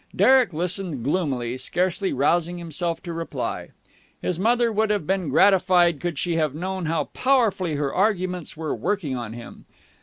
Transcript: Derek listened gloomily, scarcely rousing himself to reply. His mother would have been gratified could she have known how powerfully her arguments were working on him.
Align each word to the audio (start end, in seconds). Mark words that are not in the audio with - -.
Derek 0.15 0.51
listened 0.51 1.03
gloomily, 1.03 1.59
scarcely 1.59 2.11
rousing 2.11 2.57
himself 2.57 3.03
to 3.03 3.13
reply. 3.13 3.69
His 4.19 4.39
mother 4.39 4.71
would 4.71 4.89
have 4.89 5.05
been 5.05 5.29
gratified 5.29 5.99
could 5.99 6.17
she 6.17 6.37
have 6.37 6.55
known 6.55 6.87
how 6.87 7.03
powerfully 7.13 7.75
her 7.75 7.93
arguments 7.93 8.57
were 8.57 8.73
working 8.73 9.15
on 9.15 9.33
him. 9.33 9.65